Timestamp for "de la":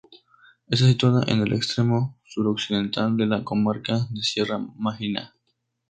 3.17-3.43